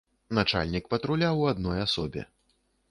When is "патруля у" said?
0.93-1.47